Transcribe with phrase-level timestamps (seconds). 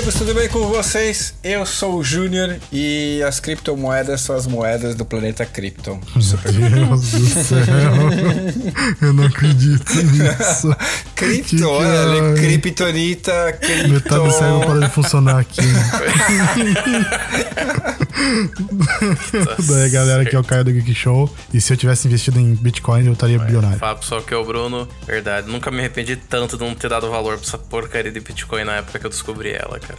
[0.00, 1.34] amigos, tudo bem com vocês?
[1.44, 6.00] Eu sou o Júnior e as criptomoedas são as moedas do planeta Krypton.
[6.18, 6.54] Super.
[6.54, 7.60] Meu Deus do céu.
[9.02, 10.74] Eu não acredito nisso.
[11.14, 12.34] Krypton, olha, é?
[12.34, 13.88] Kryptonita, Krypton...
[13.88, 15.60] Metade do cérebro para de funcionar aqui.
[19.68, 21.34] Daí galera que é o Caio do Geek Show.
[21.52, 23.78] E se eu tivesse investido em Bitcoin, eu estaria bilionário.
[23.78, 24.88] Fala pessoal que é o Bruno.
[25.06, 28.64] Verdade, nunca me arrependi tanto de não ter dado valor pra essa porcaria de Bitcoin
[28.64, 29.98] na época que eu descobri ela, cara.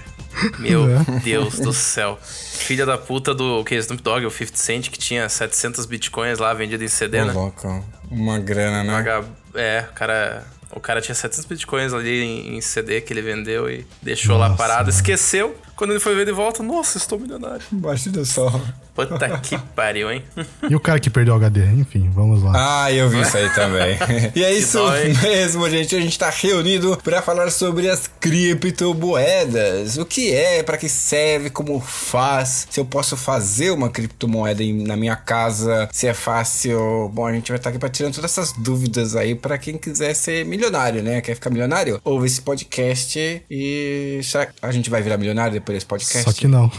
[0.60, 1.04] Meu é.
[1.24, 2.18] Deus do céu.
[2.22, 6.54] Filha da puta do que Snoop Dogg, o 50 Cent, que tinha 700 bitcoins lá
[6.54, 7.34] vendido em CD, né?
[7.34, 7.84] Louco.
[8.10, 9.24] Uma grana, né?
[9.54, 13.86] É, o cara o cara tinha 700 bitcoins ali em, CD que ele vendeu e
[14.02, 15.56] deixou Nossa, lá parado, esqueceu.
[15.82, 17.66] Quando ele foi ver de volta, nossa, estou milionário.
[17.72, 18.62] Imagina só.
[18.94, 20.24] Puta que pariu, hein?
[20.70, 21.66] E o cara que perdeu o HD?
[21.72, 22.84] Enfim, vamos lá.
[22.84, 23.98] Ah, eu vi isso aí também.
[24.36, 24.78] e é isso
[25.24, 25.96] mesmo, gente.
[25.96, 29.98] A gente tá reunido para falar sobre as criptomoedas.
[29.98, 34.96] O que é, para que serve, como faz, se eu posso fazer uma criptomoeda na
[34.96, 37.10] minha casa, se é fácil.
[37.12, 39.80] Bom, a gente vai estar tá aqui pra tirar todas essas dúvidas aí para quem
[39.80, 41.22] quiser ser milionário, né?
[41.22, 42.00] Quer ficar milionário?
[42.04, 44.22] Ouve esse podcast e
[44.62, 46.24] a gente vai virar milionário depois desse podcast.
[46.24, 46.70] Só que não.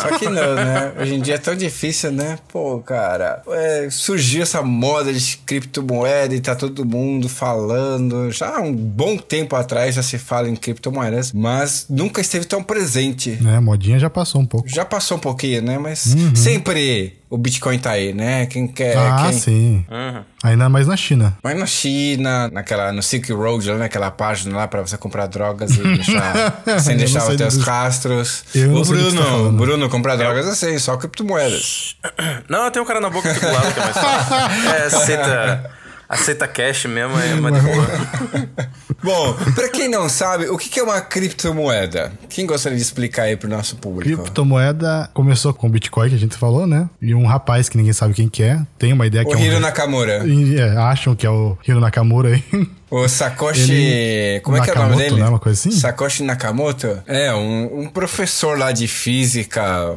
[0.00, 0.92] Só que não, né?
[1.00, 2.38] Hoje em dia é tão difícil, né?
[2.48, 8.30] Pô, cara, é, surgiu essa moda de criptomoeda e tá todo mundo falando.
[8.30, 12.62] Já há um bom tempo atrás já se fala em criptomoedas, mas nunca esteve tão
[12.62, 13.38] presente.
[13.44, 14.68] É, a modinha já passou um pouco.
[14.68, 15.78] Já passou um pouquinho, né?
[15.78, 16.34] Mas uhum.
[16.34, 18.46] sempre o Bitcoin tá aí, né?
[18.46, 18.96] Quem quer.
[18.96, 19.38] Ah, quem...
[19.38, 19.86] sim.
[19.90, 20.22] Uhum.
[20.44, 21.36] Ainda mais na China.
[21.42, 25.76] Mas na China, naquela, no Silk Road, lá naquela página lá pra você comprar drogas
[25.76, 26.62] e deixar.
[26.80, 28.44] sem deixar os teus rastros.
[28.54, 31.96] Eu o Bruno, tá Bruno, comprar drogas assim, só criptomoedas.
[32.48, 34.36] Não, tem um cara na boca aqui do lado que é mais fácil.
[34.76, 35.70] É, aceita.
[36.08, 37.86] Aceita cash mesmo, é uma de boa.
[39.02, 42.12] Bom, pra quem não sabe, o que é uma criptomoeda?
[42.28, 44.22] Quem gostaria de explicar aí pro nosso público?
[44.22, 46.88] Criptomoeda começou com o Bitcoin, que a gente falou, né?
[47.02, 49.36] E um rapaz que ninguém sabe quem que é, tem uma ideia o que é
[49.36, 49.40] um...
[49.40, 50.24] Hiro Nakamura.
[50.56, 52.68] É, acham que é o Hiro Nakamura aí.
[52.88, 53.72] O Sakoshi.
[53.72, 54.40] Ele...
[54.40, 55.20] Como é que é o nome dele?
[55.20, 55.28] Né?
[55.28, 55.72] Uma coisa assim?
[55.72, 57.02] Sakoshi Nakamoto?
[57.06, 59.96] É, um, um professor lá de física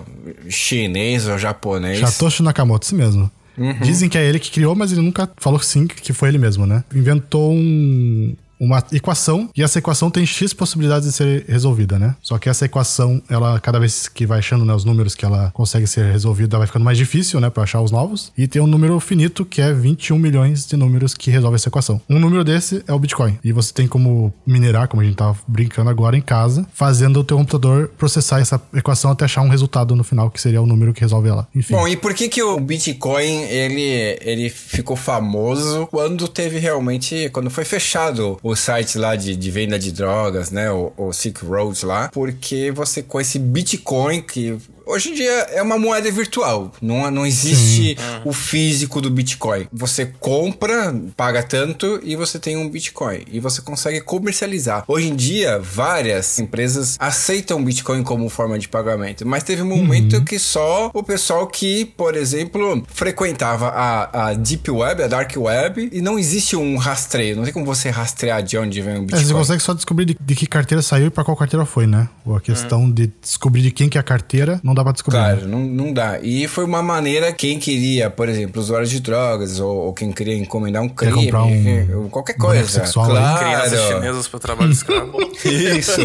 [0.50, 2.00] chinês ou japonês.
[2.00, 3.30] Satoshi Nakamoto, isso mesmo.
[3.59, 3.74] Uhum.
[3.81, 6.66] Dizem que é ele que criou, mas ele nunca falou sim que foi ele mesmo,
[6.66, 6.84] né?
[6.96, 12.16] Inventou um, uma equação e essa equação tem X possibilidades de ser resolvida, né?
[12.22, 15.52] Só que essa equação, ela, cada vez que vai achando né, os números que ela
[15.53, 18.31] consegue ser resolvida, vai ficando mais difícil, né, pra achar os novos.
[18.38, 22.02] E tem um número finito que é 21 milhões de números que resolve essa equação.
[22.09, 23.38] Um número desse é o Bitcoin.
[23.44, 27.24] E você tem como minerar, como a gente tava brincando agora em casa, fazendo o
[27.24, 30.94] teu computador processar essa equação até achar um resultado no final, que seria o número
[30.94, 31.47] que resolve ela.
[31.56, 31.74] Enfim.
[31.74, 37.50] Bom, e por que que o Bitcoin, ele, ele ficou famoso quando teve realmente, quando
[37.50, 40.72] foi fechado site lá de, de venda de drogas, né?
[40.72, 44.58] O, o Silk Road lá, porque você com esse Bitcoin que
[44.92, 47.96] Hoje em dia é uma moeda virtual, não, não existe Sim.
[48.26, 49.68] o físico do Bitcoin.
[49.72, 54.84] Você compra, paga tanto e você tem um Bitcoin e você consegue comercializar.
[54.88, 60.18] Hoje em dia, várias empresas aceitam Bitcoin como forma de pagamento, mas teve um momento
[60.18, 60.26] uhum.
[60.26, 65.88] que só o pessoal que, por exemplo, frequentava a, a Deep Web, a Dark Web,
[65.94, 69.22] e não existe um rastreio, não tem como você rastrear de onde vem o Bitcoin.
[69.22, 71.86] É, você consegue só descobrir de, de que carteira saiu e para qual carteira foi,
[71.86, 72.10] né?
[72.26, 72.92] Ou a questão uhum.
[72.92, 75.19] de descobrir de quem que é a carteira, não dá pra descobrir.
[75.19, 76.19] Claro, não, não dá.
[76.22, 80.35] E foi uma maneira, quem queria, por exemplo, usuários de drogas, ou, ou quem queria
[80.35, 82.81] encomendar um crime, comprar um qualquer coisa.
[82.81, 83.40] Claro.
[83.40, 85.17] Crianças chinesas para trabalho escravo.
[85.45, 86.01] Isso.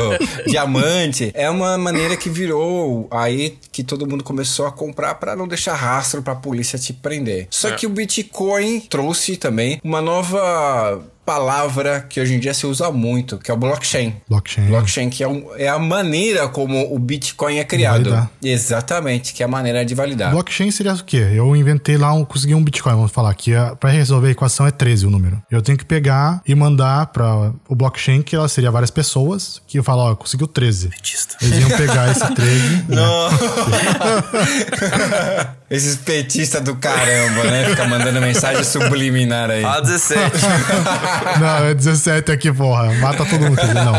[0.46, 1.30] Diamante.
[1.34, 5.74] É uma maneira que virou aí que todo mundo começou a comprar para não deixar
[5.74, 7.46] rastro para a polícia te prender.
[7.50, 7.72] Só é.
[7.72, 13.38] que o Bitcoin trouxe também uma nova palavra que hoje em dia se usa muito,
[13.38, 14.16] que é o blockchain.
[14.28, 14.66] Blockchain.
[14.66, 18.10] Blockchain, que é, um, é a maneira como o Bitcoin é criado.
[18.10, 18.30] Validar.
[18.42, 20.30] Exatamente, que é a maneira de validar.
[20.30, 21.32] Blockchain seria o quê?
[21.34, 24.66] Eu inventei lá, um, consegui um Bitcoin, vamos falar, que é, para resolver a equação
[24.66, 25.42] é 13 o número.
[25.50, 29.78] Eu tenho que pegar e mandar para o blockchain, que ela seria várias pessoas, que
[29.78, 30.88] eu falo, ó, conseguiu 13.
[30.88, 31.36] Petista.
[31.41, 32.84] Eles iam pegar esse 13.
[32.88, 33.30] Não.
[35.70, 37.65] Esses petistas do caramba, né?
[37.70, 39.62] Fica mandando mensagem subliminar aí.
[39.62, 40.30] Fala 17.
[41.41, 42.93] não, é 17 aqui, porra.
[42.95, 43.57] Mata todo mundo.
[43.57, 43.95] Dizer, não.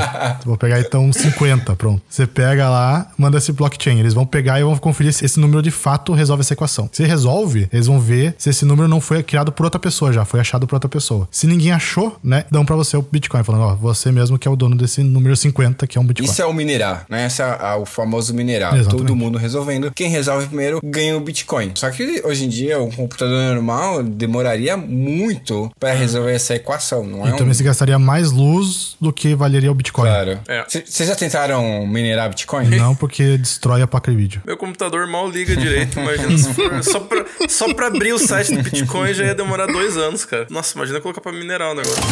[0.46, 2.02] Vou pegar então 50, pronto.
[2.10, 4.00] Você pega lá, manda esse blockchain.
[4.00, 6.90] Eles vão pegar e vão conferir se esse número de fato resolve essa equação.
[6.92, 10.26] Se resolve, eles vão ver se esse número não foi criado por outra pessoa já,
[10.26, 11.28] foi achado por outra pessoa.
[11.32, 14.52] Se ninguém achou, né, dão para você o Bitcoin, falando, ó, você mesmo que é
[14.52, 16.30] o dono desse número 50, que é um Bitcoin.
[16.30, 17.26] Isso é o minerar, né?
[17.28, 18.74] Esse é o famoso minerar.
[18.74, 18.98] Exatamente.
[18.98, 19.92] Todo mundo resolvendo.
[19.94, 21.72] Quem resolve primeiro ganha o Bitcoin.
[21.76, 27.05] Só que hoje em dia, um computador normal demoraria muito para resolver essa equação.
[27.06, 27.38] Não é E um...
[27.38, 30.08] também se gastaria mais luz do que valeria o Bitcoin.
[30.10, 30.40] Claro.
[30.48, 30.66] É.
[30.68, 32.68] Vocês já tentaram minerar Bitcoin?
[32.70, 34.42] Não porque destrói a placa de vídeo.
[34.46, 38.54] Meu computador mal liga direito, imagina se for só pra, só pra abrir o site
[38.54, 40.48] do Bitcoin já ia demorar dois anos, cara.
[40.50, 42.04] Nossa, imagina colocar pra minerar o negócio.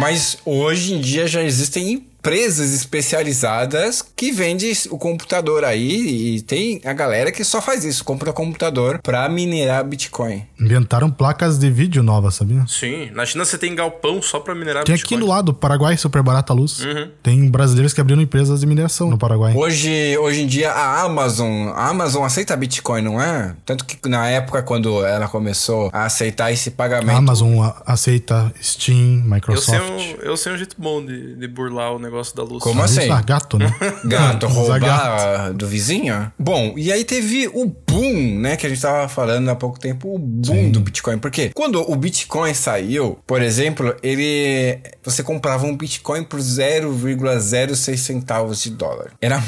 [0.00, 6.80] Mas hoje em dia já existem empresas especializadas que vendem o computador aí e tem
[6.82, 10.42] a galera que só faz isso, compra computador pra minerar Bitcoin.
[10.58, 12.64] Inventaram placas de vídeo novas, sabia?
[12.66, 15.16] Sim, na China você tem galpão só pra minerar Tem Bitcoin.
[15.18, 16.80] aqui do lado, Paraguai, super barata a luz.
[16.80, 17.10] Uhum.
[17.22, 19.52] Tem brasileiros que abriram empresas de mineração no Paraguai.
[19.54, 23.54] Hoje, hoje em dia a Amazon, a Amazon aceita Bitcoin, não é?
[23.66, 28.50] Tanto que na época quando ela começou a aceitar esse A pagamento, Amazon a- aceita
[28.62, 29.80] Steam, Eu sei, Microsoft.
[29.90, 32.62] um, eu sei um jeito bom de, de burlar o negócio da luz.
[32.62, 33.08] Como Ah, assim?
[33.26, 33.74] Gato, né?
[34.04, 35.54] Gato, roubar gato.
[35.54, 36.32] do vizinho?
[36.38, 40.14] Bom, e aí teve o boom, né, que a gente tava falando há pouco tempo,
[40.14, 41.18] o boom do Bitcoin.
[41.18, 44.78] Porque quando o Bitcoin saiu, por exemplo, ele...
[45.02, 49.12] Você comprava um Bitcoin por 0,06 centavos de dólar.
[49.20, 49.42] Era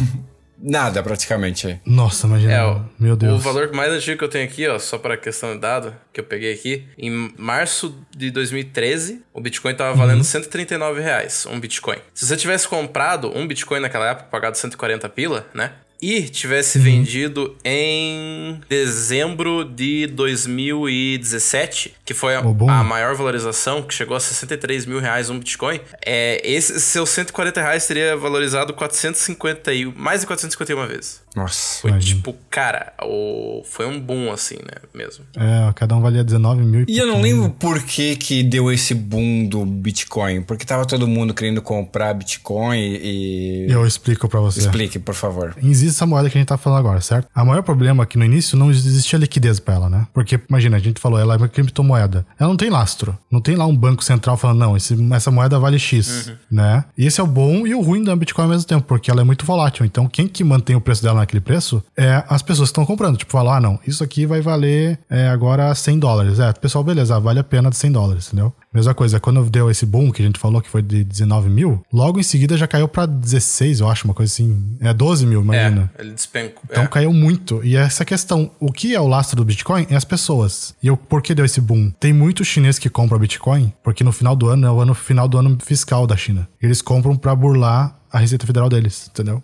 [0.66, 1.80] nada, praticamente.
[1.86, 2.52] Nossa, imagina.
[2.52, 3.34] É, o, Meu Deus.
[3.34, 6.20] o valor mais antigo que eu tenho aqui, ó, só para questão de dado, que
[6.20, 11.98] eu peguei aqui, em março de 2013, o Bitcoin tava valendo 139 reais, um Bitcoin.
[12.12, 15.72] Se você tivesse comprado um Bitcoin naquela época, pagado 140 pila, né?
[16.00, 23.94] E tivesse vendido em dezembro de 2017, que foi a, Oh, a maior valorização, que
[23.94, 29.92] chegou a 63 mil reais um Bitcoin, é, esse seus 140 reais teria valorizado 451,
[29.96, 31.25] mais de 451 vezes.
[31.36, 31.82] Nossa.
[31.82, 32.16] Foi Imagina.
[32.16, 33.62] tipo, cara, o...
[33.64, 34.80] foi um boom assim, né?
[34.94, 35.22] Mesmo.
[35.36, 38.94] É, cada um valia 19 mil E eu não lembro por que que deu esse
[38.94, 40.40] boom do Bitcoin.
[40.42, 43.66] Porque tava todo mundo querendo comprar Bitcoin e...
[43.68, 44.60] Eu explico pra você.
[44.60, 45.54] Explique, por favor.
[45.62, 47.28] Existe essa moeda que a gente tá falando agora, certo?
[47.34, 50.06] A maior problema é que no início não existia liquidez pra ela, né?
[50.14, 52.26] Porque, imagina, a gente falou, ela é uma criptomoeda.
[52.38, 53.16] Ela não tem lastro.
[53.30, 56.84] Não tem lá um banco central falando, não, esse- essa moeda vale X, né?
[56.96, 59.20] E esse é o bom e o ruim da Bitcoin ao mesmo tempo, porque ela
[59.20, 59.84] é muito volátil.
[59.84, 63.16] Então, quem que mantém o preço dela naquele preço é as pessoas que estão comprando.
[63.16, 66.38] Tipo, falar, ah, não, isso aqui vai valer é, agora 100 dólares.
[66.38, 68.52] É, pessoal, beleza, vale a pena de 100 dólares, entendeu?
[68.72, 71.82] Mesma coisa, quando deu esse boom que a gente falou que foi de 19 mil,
[71.92, 74.76] logo em seguida já caiu pra 16, eu acho, uma coisa assim.
[74.80, 75.90] É 12 mil, imagina.
[75.96, 76.62] É, ele despencou.
[76.70, 76.86] Então é.
[76.86, 77.64] caiu muito.
[77.64, 80.74] E essa questão, o que é o lastro do Bitcoin é as pessoas.
[80.82, 81.90] E o por que deu esse boom?
[81.98, 85.26] Tem muito chinês que compra Bitcoin, porque no final do ano é o ano final
[85.26, 86.46] do ano fiscal da China.
[86.60, 89.42] Eles compram pra burlar a Receita Federal deles, entendeu?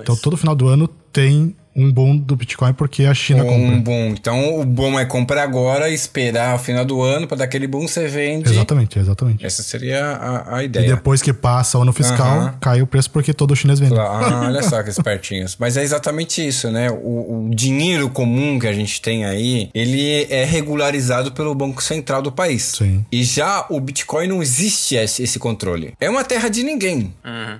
[0.00, 3.76] Então todo final do ano tem um boom do Bitcoin porque a China Um compra.
[3.80, 4.06] boom.
[4.08, 7.86] Então, o bom é comprar agora, esperar o final do ano, pra dar aquele boom
[7.88, 8.50] você vende.
[8.50, 9.44] Exatamente, exatamente.
[9.44, 10.94] Essa seria a, a E ideia.
[10.94, 12.54] depois que passa o ano fiscal, Aham.
[12.60, 13.94] cai o preço porque todo chinês vende.
[13.98, 15.56] Ah, olha só que espertinhos.
[15.58, 16.90] Mas é exatamente isso, né?
[16.90, 22.22] O, o dinheiro comum que a gente tem aí, ele é regularizado pelo Banco Central
[22.22, 22.62] do país.
[22.78, 23.04] Sim.
[23.10, 25.94] E já o Bitcoin não existe esse, esse controle.
[26.00, 27.12] É uma terra de ninguém.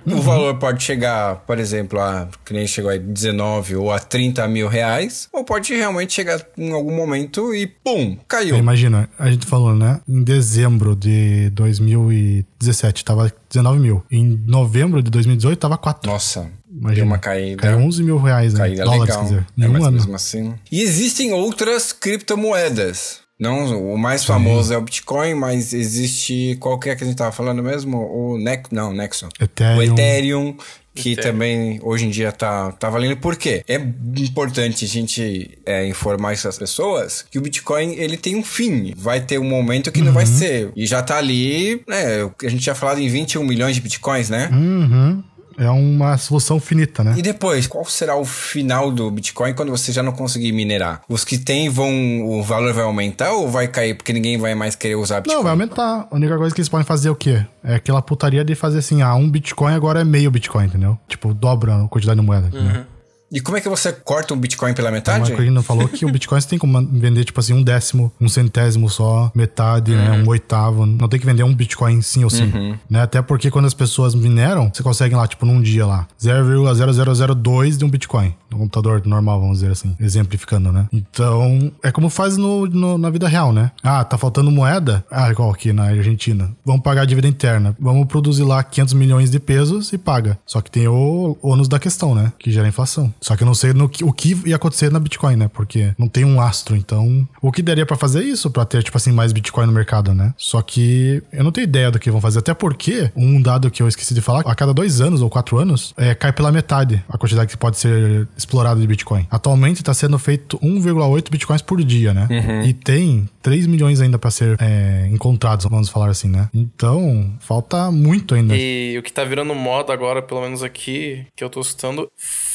[0.05, 4.45] O valor pode chegar, por exemplo, a que nem chegou aí 19 ou a 30
[4.49, 8.57] mil reais, ou pode realmente chegar em algum momento e pum, caiu.
[8.57, 10.01] Imagina, a gente falou, né?
[10.07, 14.03] Em dezembro de 2017 tava 19 mil.
[14.11, 16.11] Em novembro de 2018 tava 4.
[16.11, 16.95] Nossa, Imagina.
[16.95, 17.61] deu uma caída.
[17.61, 18.59] Caiu 11 mil reais, né?
[18.59, 19.17] Caída Dólares, legal.
[19.19, 19.47] quer dizer.
[19.61, 20.15] É, um ano.
[20.15, 20.53] assim.
[20.69, 23.20] E existem outras criptomoedas.
[23.41, 26.55] Não, o mais famoso é o Bitcoin, mas existe.
[26.59, 27.97] Qual que é que a gente tava falando mesmo?
[27.97, 29.27] O Nex, não, Nexo.
[29.39, 29.77] Ethereum.
[29.77, 30.57] O Ethereum.
[30.93, 31.31] Que Ethereum.
[31.31, 33.17] também hoje em dia tá, tá valendo.
[33.17, 33.63] Por quê?
[33.67, 38.93] É importante a gente é, informar essas pessoas que o Bitcoin ele tem um fim.
[38.95, 40.71] Vai ter um momento que não vai ser.
[40.75, 42.29] E já tá ali, né?
[42.43, 44.49] A gente tinha falado em 21 milhões de Bitcoins, né?
[44.51, 45.23] Uhum.
[45.57, 47.13] É uma solução finita, né?
[47.17, 51.01] E depois, qual será o final do Bitcoin quando você já não conseguir minerar?
[51.09, 51.91] Os que tem vão.
[52.25, 55.35] O valor vai aumentar ou vai cair porque ninguém vai mais querer usar Bitcoin?
[55.35, 56.07] Não, vai aumentar.
[56.09, 57.45] A única coisa que eles podem fazer é o quê?
[57.63, 60.97] É aquela putaria de fazer assim, ah, um Bitcoin agora é meio Bitcoin, entendeu?
[61.07, 62.85] Tipo, dobra a quantidade de moeda, entendeu?
[63.31, 65.19] E como é que você corta um Bitcoin pela metade?
[65.19, 67.53] coisa que a gente não falou que o Bitcoin você tem como vender, tipo assim,
[67.53, 70.11] um décimo, um centésimo só, metade, né?
[70.11, 70.85] Um oitavo.
[70.85, 72.51] Não tem que vender um Bitcoin sim ou sim.
[72.89, 73.01] Né?
[73.01, 77.85] Até porque quando as pessoas mineram, você consegue lá, tipo, num dia lá, 0,0002 de
[77.85, 78.33] um Bitcoin.
[78.49, 80.87] No computador normal, vamos dizer assim, exemplificando, né?
[80.91, 83.71] Então, é como faz no, no- na vida real, né?
[83.81, 85.05] Ah, tá faltando moeda?
[85.09, 86.51] Ah, igual aqui na Argentina.
[86.65, 87.75] Vamos pagar a dívida interna.
[87.79, 90.37] Vamos produzir lá 500 milhões de pesos e paga.
[90.45, 92.33] Só que tem o ônus da questão, né?
[92.37, 93.13] Que gera inflação.
[93.21, 95.47] Só que eu não sei no que, o que ia acontecer na Bitcoin, né?
[95.47, 96.75] Porque não tem um astro.
[96.75, 100.13] Então, o que daria para fazer isso, para ter, tipo assim, mais Bitcoin no mercado,
[100.13, 100.33] né?
[100.37, 102.39] Só que eu não tenho ideia do que vão fazer.
[102.39, 105.57] Até porque, um dado que eu esqueci de falar, a cada dois anos ou quatro
[105.57, 109.27] anos, é, cai pela metade a quantidade que pode ser explorada de Bitcoin.
[109.29, 112.27] Atualmente está sendo feito 1,8 Bitcoins por dia, né?
[112.29, 112.63] Uhum.
[112.63, 116.49] E tem 3 milhões ainda para ser é, encontrados, vamos falar assim, né?
[116.53, 118.55] Então, falta muito ainda.
[118.55, 122.09] E o que tá virando moda agora, pelo menos aqui, que eu tô escutando,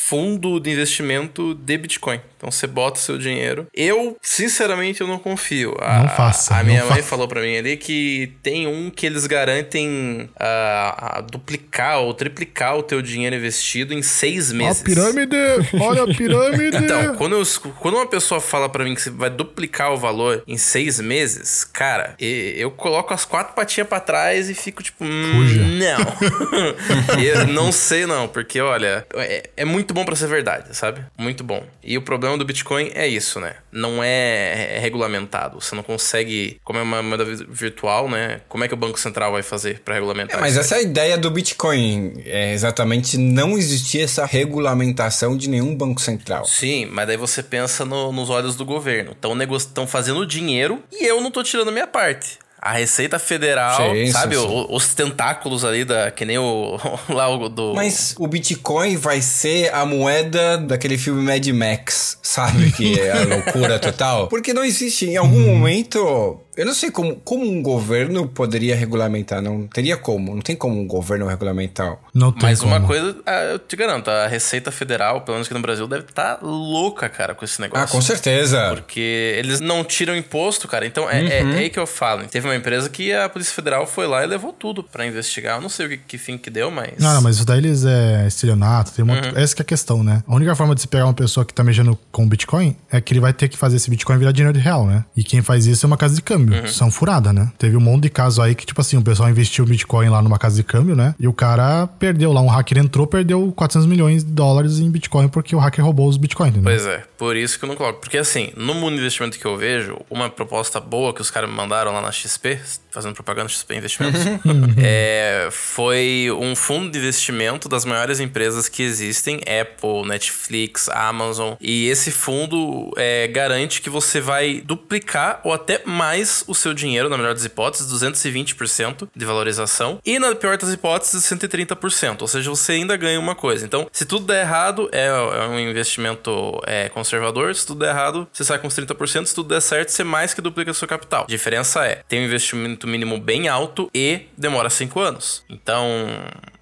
[0.09, 2.21] fundo de investimento de Bitcoin.
[2.37, 3.67] Então você bota seu dinheiro.
[3.75, 5.75] Eu, sinceramente, eu não confio.
[5.81, 6.55] A, não faça.
[6.55, 7.09] A minha mãe faça.
[7.09, 12.77] falou para mim ali que tem um que eles garantem a, a, duplicar ou triplicar
[12.77, 14.83] o teu dinheiro investido em seis meses.
[14.83, 15.37] A pirâmide!
[15.81, 16.77] Olha a pirâmide!
[16.85, 17.43] então, quando, eu,
[17.79, 21.65] quando uma pessoa fala para mim que você vai duplicar o valor em seis meses,
[21.65, 27.17] cara, eu coloco as quatro patinhas para trás e fico tipo, hum, não.
[27.23, 31.05] eu não sei não, porque olha, é, é muito bom para ser verdade, sabe?
[31.17, 31.65] Muito bom.
[31.83, 33.57] E o problema do Bitcoin é isso, né?
[33.71, 35.61] Não é, é regulamentado.
[35.61, 38.41] Você não consegue, como é uma moeda virtual, né?
[38.49, 40.39] Como é que o Banco Central vai fazer para regulamentar?
[40.39, 42.15] É, mas essa é a ideia do Bitcoin.
[42.25, 46.47] É exatamente não existir essa regulamentação de nenhum banco central.
[46.47, 49.15] Sim, mas daí você pensa no, nos olhos do governo.
[49.57, 54.11] Estão fazendo dinheiro e eu não tô tirando a minha parte a Receita Federal, sim,
[54.11, 54.37] sabe?
[54.37, 54.49] Sim, sim.
[54.49, 56.11] O, os tentáculos ali da.
[56.11, 56.79] Que nem o.
[57.09, 57.75] lá o do.
[57.75, 62.73] Mas o Bitcoin vai ser a moeda daquele filme Mad Max, sabe?
[62.73, 64.29] Que é a loucura total.
[64.29, 65.07] Porque não existe.
[65.07, 65.57] Em algum hum.
[65.57, 69.43] momento eu não sei como, como um governo poderia regulamentar.
[69.43, 70.35] Não teria como.
[70.35, 71.99] Não tem como um governo regulamentar.
[72.15, 72.75] Não tem Mas como.
[72.75, 76.05] uma coisa, ah, eu te garanto, a Receita Federal, pelo menos aqui no Brasil, deve
[76.05, 77.85] estar tá louca, cara, com esse negócio.
[77.85, 78.71] Ah, com certeza.
[78.75, 80.87] Porque eles não tiram imposto, cara.
[80.87, 81.51] Então é, é uhum.
[81.51, 82.25] é, é, aí que eu falo.
[82.27, 85.57] Teve uma empresa que a Polícia Federal foi lá e levou tudo para investigar.
[85.57, 86.95] Eu não sei o que, que, fim que deu, mas.
[86.99, 88.93] Não, não mas isso daí eles é estelionato.
[88.93, 89.15] Tem uma...
[89.15, 89.33] Uhum.
[89.37, 90.23] Essa que é a questão, né?
[90.27, 93.13] A única forma de se pegar uma pessoa que tá mexendo com Bitcoin é que
[93.13, 95.05] ele vai ter que fazer esse Bitcoin virar dinheiro de real, né?
[95.15, 96.46] E quem faz isso é uma casa de câmbio.
[96.55, 96.69] Uhum.
[96.69, 97.51] São furados né?
[97.59, 100.39] Teve um monte de casos aí que, tipo assim, o pessoal investiu Bitcoin lá numa
[100.39, 101.15] casa de câmbio, né?
[101.19, 105.29] E o cara perdeu lá, um hacker entrou, perdeu 400 milhões de dólares em Bitcoin
[105.29, 106.73] porque o hacker roubou os Bitcoins, entendeu?
[106.73, 108.01] Pois é, por isso que eu não coloco.
[108.01, 111.49] Porque assim, no mundo de investimento que eu vejo, uma proposta boa que os caras
[111.49, 112.59] me mandaram lá na XP,
[112.91, 114.75] fazendo propaganda XP Investimentos, uhum.
[114.79, 121.55] é, foi um fundo de investimento das maiores empresas que existem, Apple, Netflix, Amazon.
[121.61, 127.09] E esse fundo é, garante que você vai duplicar ou até mais o seu dinheiro
[127.09, 129.99] na melhor das hipóteses, 220% de valorização.
[130.05, 132.23] E na pior das hipóteses, 130%.
[132.23, 133.65] Ou seja, você ainda ganha uma coisa.
[133.65, 137.55] Então, se tudo der errado, é, é um investimento é, conservador.
[137.55, 139.27] Se tudo der errado, você sai com os 30%.
[139.27, 141.25] Se tudo der certo, você mais que duplica seu capital.
[141.25, 145.45] A diferença é, tem um investimento mínimo bem alto e demora 5 anos.
[145.49, 146.07] Então,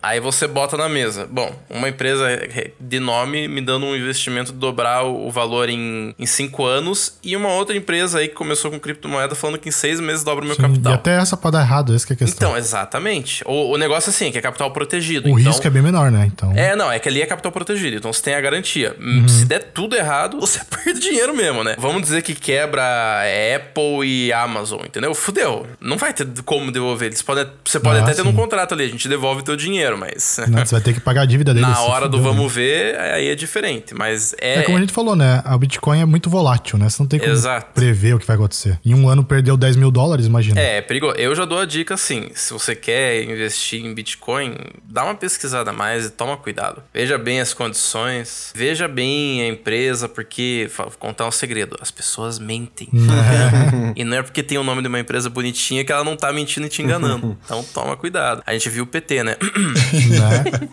[0.04, 1.26] Aí você bota na mesa.
[1.26, 2.26] Bom, uma empresa
[2.78, 7.48] de nome me dando um investimento dobrar o valor em, em cinco anos e uma
[7.48, 10.54] outra empresa aí que começou com criptomoeda falando que em seis meses dobra o meu
[10.54, 10.92] Sim, capital.
[10.92, 12.50] E até essa pode dar errado, essa que é a questão.
[12.50, 13.42] Então, exatamente.
[13.46, 15.26] O, o negócio é assim, que é capital protegido.
[15.26, 16.30] O então, risco é bem menor, né?
[16.32, 16.52] Então...
[16.54, 17.96] É, não, é que ali é capital protegido.
[17.96, 18.94] Então você tem a garantia.
[19.00, 19.26] Uhum.
[19.26, 21.74] Se der tudo errado, você perde dinheiro mesmo, né?
[21.78, 22.82] Vamos dizer que quebra
[23.56, 25.14] Apple e Amazon, entendeu?
[25.14, 25.66] Fudeu.
[25.80, 27.08] Não vai ter como devolver.
[27.08, 28.22] Eles podem, você pode ah, até sim.
[28.22, 30.40] ter um contrato ali, a gente devolve teu dinheiro mas.
[30.48, 31.66] Não, você vai ter que pagar a dívida dele.
[31.74, 33.94] Na hora do vamos ver, aí é diferente.
[33.94, 34.60] Mas é.
[34.60, 35.42] É como a gente falou, né?
[35.44, 36.88] A Bitcoin é muito volátil, né?
[36.88, 37.72] Você não tem como Exato.
[37.74, 38.78] prever o que vai acontecer.
[38.84, 40.60] Em um ano perdeu 10 mil dólares, imagina.
[40.60, 41.16] É, é perigoso.
[41.16, 45.70] Eu já dou a dica assim: se você quer investir em Bitcoin, dá uma pesquisada
[45.70, 46.82] a mais e toma cuidado.
[46.92, 52.38] Veja bem as condições, veja bem a empresa, porque, vou contar um segredo: as pessoas
[52.38, 52.88] mentem.
[53.96, 56.32] e não é porque tem o nome de uma empresa bonitinha que ela não tá
[56.32, 57.36] mentindo e te enganando.
[57.44, 58.42] então toma cuidado.
[58.46, 59.36] A gente viu o PT, né?
[60.10, 60.68] né?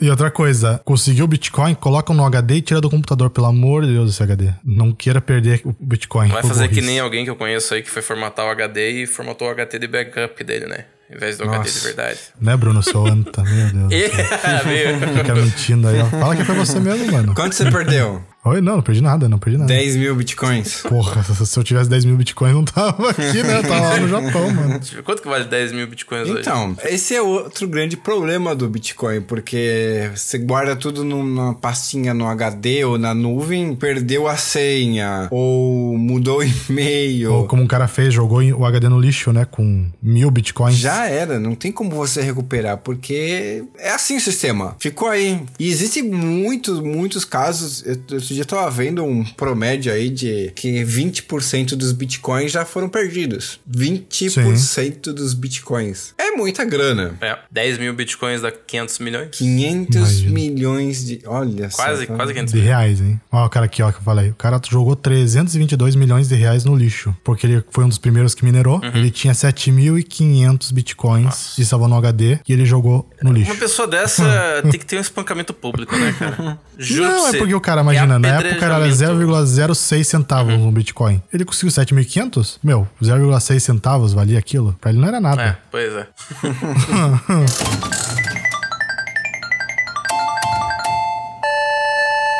[0.00, 3.84] E outra coisa, conseguiu o Bitcoin, coloca no HD e tira do computador, pelo amor
[3.84, 4.52] de Deus, esse HD.
[4.64, 6.28] Não queira perder o Bitcoin.
[6.28, 9.06] Vai fazer que nem alguém que eu conheço aí que foi formatar o HD e
[9.06, 10.84] formatou o HD de backup dele, né?
[11.10, 11.60] Em vez do Nossa.
[11.60, 12.18] HD de verdade.
[12.38, 12.82] Né, Bruno?
[12.82, 14.12] Seu anta, meu Deus.
[15.16, 16.06] Fica mentindo aí, ó.
[16.06, 17.34] Fala que foi você mesmo, mano.
[17.34, 18.22] Quanto você perdeu?
[18.44, 19.68] Oi, não, não perdi nada, não perdi nada.
[19.68, 20.82] 10 mil bitcoins.
[20.82, 23.58] Porra, se eu tivesse 10 mil bitcoins, não tava aqui, né?
[23.58, 24.80] Eu tava lá no Japão, mano.
[25.04, 26.40] Quanto que vale 10 mil bitcoins então, hoje?
[26.40, 32.26] Então, esse é outro grande problema do Bitcoin, porque você guarda tudo numa pastinha no
[32.28, 37.32] HD ou na nuvem, perdeu a senha, ou mudou o e-mail.
[37.32, 39.44] Ou como um cara fez, jogou o HD no lixo, né?
[39.44, 40.76] Com mil bitcoins.
[40.76, 44.76] Já era, não tem como você recuperar, porque é assim o sistema.
[44.78, 45.42] Ficou aí.
[45.58, 47.84] E existem muitos, muitos casos.
[47.84, 52.88] Eu, eu dia tava vendo um promédio aí de que 20% dos bitcoins já foram
[52.88, 53.60] perdidos.
[53.70, 55.14] 20% Sim.
[55.14, 56.14] dos bitcoins.
[56.18, 57.14] É muita grana.
[57.20, 59.28] É, 10 mil bitcoins dá 500 milhões.
[59.32, 60.30] 500 Imagina.
[60.32, 61.20] milhões de.
[61.26, 62.14] Olha Quase, só.
[62.14, 62.76] quase 500 De milhões.
[62.78, 63.20] reais, hein?
[63.30, 64.30] Ó, o cara aqui, ó, que eu falei.
[64.30, 67.14] O cara jogou 322 milhões de reais no lixo.
[67.24, 68.76] Porque ele foi um dos primeiros que minerou.
[68.82, 68.90] Uhum.
[68.94, 72.38] Ele tinha 7.500 bitcoins e salvou no HD.
[72.48, 73.50] E ele jogou no lixo.
[73.52, 74.24] Uma pessoa dessa
[74.70, 76.58] tem que ter um espancamento público, né, cara?
[76.78, 79.26] Juro Não, é porque o cara, imagina, na época era apedrejamento.
[79.26, 80.68] 0,06 centavos Uhum.
[80.68, 81.22] um Bitcoin.
[81.32, 82.58] Ele conseguiu 7.500?
[82.62, 84.76] Meu, 0,6 centavos valia aquilo?
[84.80, 85.42] Pra ele não era nada.
[85.42, 86.06] É, pois é.
[86.34, 87.46] 哼哼哼哼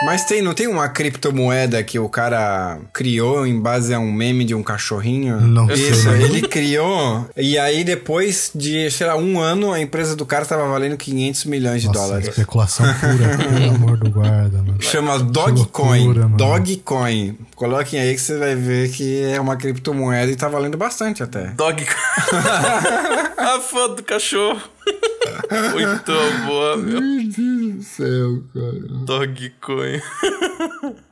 [0.05, 4.45] Mas tem, não tem uma criptomoeda que o cara criou em base a um meme
[4.45, 5.41] de um cachorrinho?
[5.41, 6.23] Não sei, Isso, né?
[6.23, 7.29] ele criou.
[7.37, 11.45] E aí, depois de, sei lá, um ano, a empresa do cara tava valendo 500
[11.47, 12.29] milhões de Nossa, dólares.
[12.29, 14.81] especulação pura, pelo amor do guarda, mano.
[14.81, 16.37] Chama mano.
[16.37, 17.37] Dogecoin.
[17.57, 21.49] Coloquem aí que você vai ver que é uma criptomoeda e tá valendo bastante até.
[21.49, 21.85] Dog.
[23.37, 24.61] a foto do cachorro.
[25.73, 26.13] Muito
[26.47, 27.01] boa, meu.
[27.79, 28.89] Deus do céu, cara.
[29.05, 30.01] Dogcoin.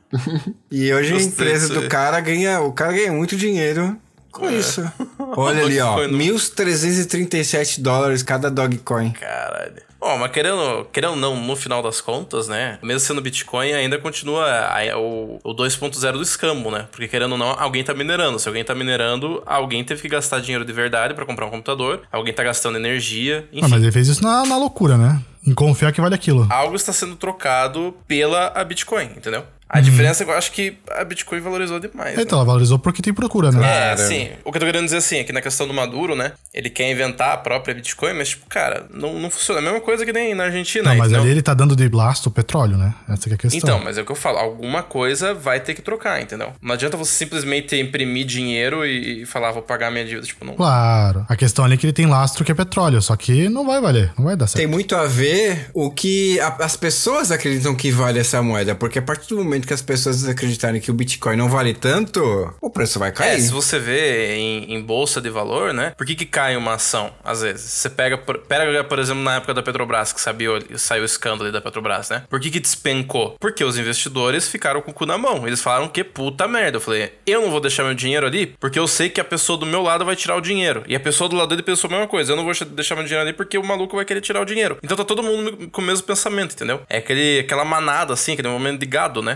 [0.71, 2.61] E hoje a Gostei empresa disso do cara ganha.
[2.61, 3.97] O cara ganha muito dinheiro
[4.31, 4.81] com isso.
[5.35, 5.95] Olha ali, ó.
[5.97, 9.11] Dogecoin no- 1.337 dólares cada Dogecoin.
[9.11, 9.85] Caralho.
[9.99, 12.77] Bom, mas querendo, querendo ou não, no final das contas, né?
[12.83, 16.87] Mesmo sendo Bitcoin, ainda continua a- o, o 2.0 do escambo, né?
[16.91, 18.39] Porque querendo ou não, alguém tá minerando.
[18.39, 22.03] Se alguém tá minerando, alguém teve que gastar dinheiro de verdade pra comprar um computador.
[22.11, 23.43] Alguém tá gastando energia.
[23.51, 25.19] Ah, Enfim, mas ele fez isso na, na loucura, né?
[25.47, 26.45] Em confiar que vale aquilo.
[26.51, 29.45] algo está sendo trocado pela a Bitcoin, entendeu?
[29.69, 29.83] A Uhum.
[29.83, 32.15] diferença é que eu acho que a Bitcoin valorizou demais.
[32.15, 32.21] né?
[32.23, 33.59] Então, ela valorizou porque tem procura, né?
[33.59, 33.97] É, Cara.
[33.97, 34.29] sim.
[34.45, 36.31] O que eu tô querendo dizer assim é que na questão do Maduro, né?
[36.53, 39.59] Ele quer inventar a própria Bitcoin, mas, tipo, cara, não, não funciona.
[39.59, 40.89] É a mesma coisa que nem na Argentina.
[40.89, 41.21] Não, mas entendeu?
[41.23, 42.93] ali ele tá dando de blasto o petróleo, né?
[43.09, 43.57] Essa que é a questão.
[43.59, 46.53] Então, mas é o que eu falo, alguma coisa vai ter que trocar, entendeu?
[46.61, 50.25] Não adianta você simplesmente imprimir dinheiro e, e falar, vou pagar minha dívida.
[50.25, 50.53] Tipo, não.
[50.55, 51.25] Claro.
[51.27, 53.81] A questão ali é que ele tem lastro que é petróleo, só que não vai
[53.81, 54.57] valer, não vai dar certo.
[54.57, 58.75] Tem muito a ver o que a- as pessoas acreditam que vale essa moeda.
[58.75, 62.53] Porque a partir do momento que as pessoas acreditarem que o Bitcoin não vale tanto,
[62.61, 63.41] o preço vai É, cair.
[63.41, 65.93] se você vê em, em bolsa de valor, né?
[65.97, 67.63] Por que, que cai uma ação, às vezes?
[67.71, 71.51] Você pega, por- pega, por exemplo, na época da Petrobras, que sabia, saiu o escândalo
[71.51, 72.23] da Petrobras, né?
[72.29, 73.35] Por que, que despencou?
[73.39, 75.47] Porque os investidores ficaram com o cu na mão.
[75.47, 76.77] Eles falaram que puta merda.
[76.77, 79.57] Eu falei, eu não vou deixar meu dinheiro ali porque eu sei que a pessoa
[79.57, 80.83] do meu lado vai tirar o dinheiro.
[80.87, 82.31] E a pessoa do lado dele pensou a mesma coisa.
[82.31, 84.77] Eu não vou deixar meu dinheiro ali porque o maluco vai querer tirar o dinheiro.
[84.83, 86.81] Então tá todo mundo com o mesmo pensamento, entendeu?
[86.89, 89.35] É aquele, aquela manada, assim, aquele momento de gado, né?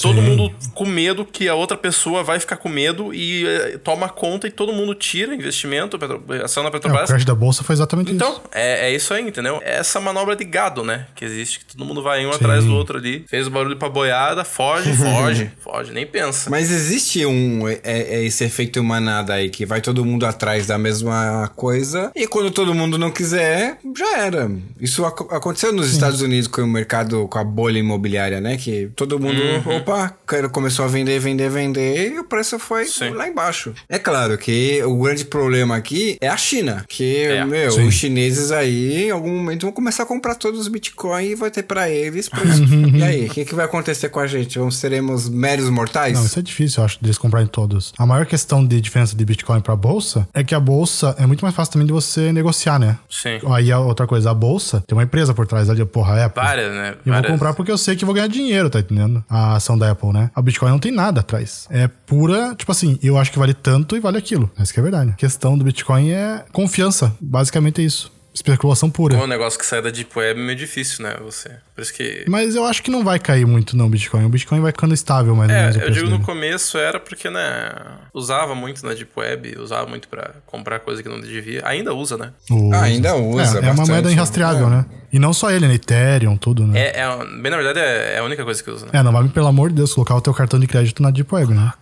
[0.00, 4.08] Todo mundo com medo que a outra pessoa vai ficar com medo e eh, toma
[4.08, 7.08] conta e todo mundo tira investimento, Petro, ação na É, o Petrobras.
[7.10, 8.42] crash da bolsa foi exatamente Então, isso.
[8.52, 9.60] é, é isso aí, entendeu?
[9.62, 11.06] É essa manobra de gado, né?
[11.14, 13.24] Que existe, que todo mundo vai um atrás do outro ali.
[13.28, 16.50] Fez o barulho pra boiada, foge, foge, foge, nem pensa.
[16.50, 20.78] Mas existe um é, é esse efeito manada aí que vai todo mundo atrás da
[20.78, 24.50] mesma coisa e quando todo mundo não quiser, já era.
[24.80, 28.56] Isso ac- aconteceu nos Estados Unidos com o mercado, com a bolha imobiliária, né?
[28.56, 29.76] Que todo mundo, Uhum.
[29.78, 30.14] opa,
[30.52, 33.10] começou a vender, vender, vender e o preço foi Sim.
[33.10, 33.72] lá embaixo.
[33.88, 37.86] É claro que o grande problema aqui é a China, que, É, meu, sim.
[37.86, 41.50] os chineses aí em algum momento vão começar a comprar todos os bitcoins e vai
[41.50, 42.28] ter pra eles.
[42.94, 44.58] e aí, o que, que vai acontecer com a gente?
[44.58, 46.18] Vamos seremos meros mortais?
[46.18, 47.92] Não, isso é difícil, eu acho, deles comprarem todos.
[47.98, 51.42] A maior questão de diferença de Bitcoin pra bolsa é que a bolsa é muito
[51.42, 52.98] mais fácil também de você negociar, né?
[53.08, 53.40] Sim.
[53.52, 56.42] Aí a outra coisa, a bolsa tem uma empresa por trás ali, porra, a Apple.
[56.42, 56.94] Várias, né?
[57.04, 59.13] Eu vou comprar porque eu sei que vou ganhar dinheiro, tá entendendo?
[59.28, 60.30] A ação da Apple, né?
[60.34, 61.66] A Bitcoin não tem nada atrás.
[61.70, 64.50] É pura, tipo assim, eu acho que vale tanto e vale aquilo.
[64.58, 65.10] Essa que é verdade.
[65.10, 67.14] A questão do Bitcoin é confiança.
[67.20, 68.12] Basicamente é isso.
[68.34, 69.14] Especulação pura.
[69.16, 71.14] É um negócio que sai da Deep Web é meio difícil, né?
[71.24, 71.50] Você.
[71.72, 72.24] Por isso que.
[72.28, 74.24] Mas eu acho que não vai cair muito, não, o Bitcoin.
[74.24, 75.76] O Bitcoin vai ficando estável, mais ou É, menos.
[75.76, 76.24] o eu digo no dele.
[76.24, 77.70] começo era porque, né,
[78.12, 81.62] usava muito na Deep Web, usava muito pra comprar coisa que não devia.
[81.64, 82.32] Ainda usa, né?
[82.50, 84.78] O- Ah, ainda usa É, é uma bastante, moeda irrastreável, né?
[84.78, 84.86] né?
[85.12, 85.74] E não só ele, né?
[85.74, 86.76] Ethereum, tudo, né?
[86.88, 88.90] É, é, bem na verdade, é, é a única coisa que usa, né?
[88.94, 91.32] É, não vai, pelo amor de Deus, colocar o teu cartão de crédito na Deep
[91.32, 91.72] Web, né?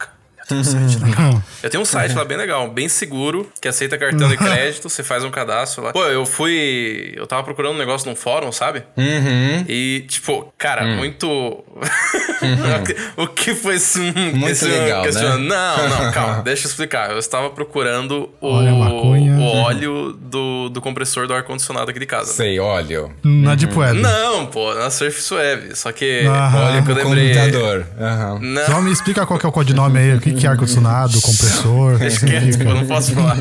[0.53, 1.43] Eu tenho um site lá.
[1.62, 5.03] Eu tenho um site lá bem legal, bem seguro, que aceita cartão de crédito, você
[5.03, 5.93] faz um cadastro lá.
[5.93, 7.12] Pô, eu fui.
[7.17, 8.83] Eu tava procurando um negócio num fórum, sabe?
[8.97, 9.65] Uhum.
[9.69, 11.27] E, tipo, cara, muito.
[13.17, 14.01] o que foi esse.
[14.01, 15.49] Muito esse legal, questiona- né?
[15.49, 17.11] Não, não, calma, deixa eu explicar.
[17.11, 22.33] Eu estava procurando o, Olha o óleo do, do compressor do ar-condicionado aqui de casa.
[22.33, 23.12] Sei, óleo.
[23.23, 24.01] Na Deep Web.
[24.01, 25.77] Não, pô, na Surface Web.
[25.77, 26.65] Só que, Aham.
[26.67, 27.35] olha que eu lembrei.
[27.35, 27.87] Computador.
[28.01, 28.38] Aham.
[28.41, 28.67] Não.
[28.67, 31.98] Só me explica qual que é o codinome aí, o que, que é ar-condicionado, compressor.
[31.98, 32.64] quieto, significa.
[32.64, 33.37] eu não posso falar.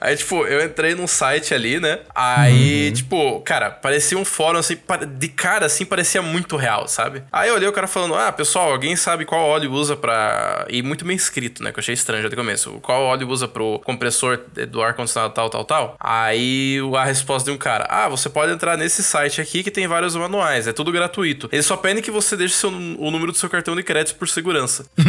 [0.00, 1.98] aí, tipo, eu entrei num site ali, né?
[2.14, 4.76] Aí, tipo, cara, parecia um fórum assim,
[5.18, 7.22] de cara assim, parecia muito real, sabe?
[7.32, 10.66] Aí eu olhei o cara falando: Ah, pessoal, alguém sabe qual óleo usa pra.
[10.68, 11.72] E muito bem escrito, né?
[11.72, 12.70] Que eu achei estranho já de começo.
[12.80, 14.38] Qual óleo usa pro compressor
[14.70, 15.96] do ar-condicionado tal, tal, tal.
[15.98, 19.88] Aí a resposta de um cara: Ah, você pode entrar nesse site aqui que tem
[19.88, 21.48] vários manuais, é tudo gratuito.
[21.50, 24.28] Eles só pedem que você deixe seu, o número do seu cartão de crédito por
[24.28, 24.84] segurança.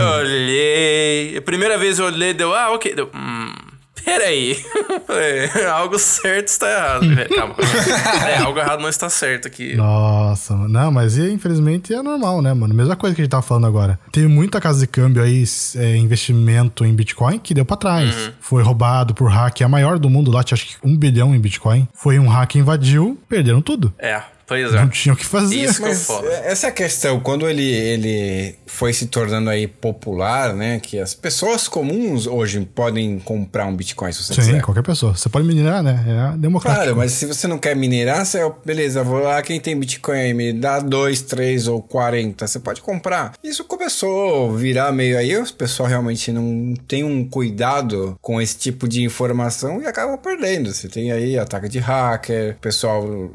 [0.00, 1.36] eu olhei.
[1.36, 2.94] A primeira vez eu olhei, deu, ah, ok.
[2.94, 3.70] Deu, hum.
[4.04, 4.56] Peraí.
[5.08, 7.06] é, algo certo está errado.
[7.36, 8.28] Calma, calma.
[8.28, 9.74] É, algo errado não está certo aqui.
[9.74, 12.74] Nossa, não, mas infelizmente é normal, né, mano?
[12.74, 13.98] Mesma coisa que a gente tava falando agora.
[14.10, 15.44] Teve muita casa de câmbio aí,
[15.76, 18.14] é, investimento em Bitcoin, que deu pra trás.
[18.14, 18.32] Uhum.
[18.40, 21.38] Foi roubado por hack, a maior do mundo lá, tinha acho que um bilhão em
[21.38, 21.86] Bitcoin.
[21.94, 23.92] Foi um hack invadiu, perderam tudo.
[23.98, 24.22] É.
[24.50, 24.80] Pois é.
[24.80, 25.54] Não tinha o que fazer.
[25.54, 30.52] Isso Mas que essa é a questão, quando ele, ele foi se tornando aí popular,
[30.54, 30.80] né?
[30.80, 34.62] Que as pessoas comuns hoje podem comprar um Bitcoin se você Sim, quiser.
[34.62, 35.14] qualquer pessoa.
[35.14, 36.32] Você pode minerar, né?
[36.34, 36.82] É democrático.
[36.82, 40.34] Claro, mas se você não quer minerar, você, beleza, vou lá, quem tem Bitcoin aí,
[40.34, 43.34] me dá 2, 3 ou 40, você pode comprar.
[43.44, 48.58] Isso começou a virar meio aí, o pessoal realmente não tem um cuidado com esse
[48.58, 50.72] tipo de informação e acaba perdendo.
[50.72, 53.30] Você tem aí ataque de hacker, o pessoal